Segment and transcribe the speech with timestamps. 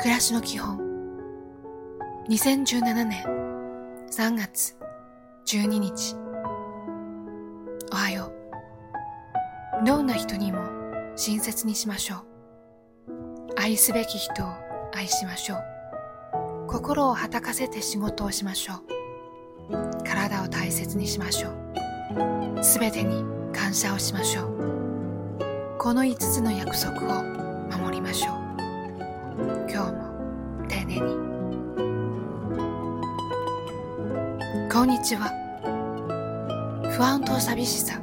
[0.00, 0.78] 暮らしの基本。
[2.28, 3.24] 2017年
[4.12, 4.76] 3月
[5.44, 6.14] 12日。
[7.92, 8.32] おはよ
[9.82, 9.84] う。
[9.84, 10.60] どんな人にも
[11.16, 12.16] 親切にしましょ
[13.08, 13.54] う。
[13.56, 14.46] 愛すべき人を
[14.94, 15.58] 愛しましょう。
[16.68, 20.04] 心をはたかせて仕事をしましょう。
[20.04, 22.62] 体を大切にしましょう。
[22.62, 25.76] すべてに感謝をしましょう。
[25.76, 27.24] この5つの約束を
[27.76, 28.37] 守りましょう。
[34.78, 35.32] こんにちは。
[36.96, 38.00] 不安と寂しさ。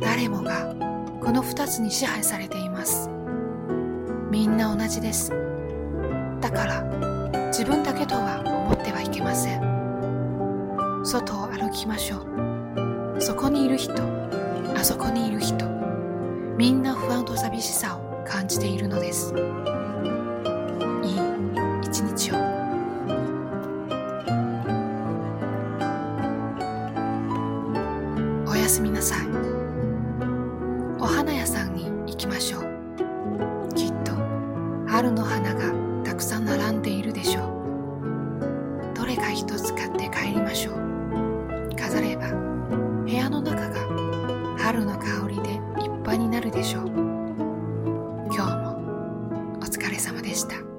[0.00, 0.74] 誰もが
[1.20, 3.10] この2つに支配されています。
[4.30, 5.28] みんな同じです。
[6.40, 6.82] だから
[7.48, 11.02] 自分だけとは思ってはいけません。
[11.04, 12.20] 外を歩きましょ
[13.16, 13.20] う。
[13.20, 13.92] そこにいる人。
[14.74, 15.66] あそこにいる人。
[16.56, 19.34] みんな不安と寂しさを感じているのです。
[28.62, 29.26] やすみなさい。
[31.00, 33.74] お花屋さんに行きましょう。
[33.74, 34.12] きっと
[34.86, 35.72] 春の花が
[36.04, 38.94] たくさん並んでいるでしょう。
[38.94, 41.74] どれか一つ買って帰りましょう。
[41.76, 42.28] 飾れば
[43.04, 43.80] 部屋の中が
[44.58, 46.86] 春の香りでいっぱいになるでしょう。
[46.86, 50.71] 今日もお疲れ様でした。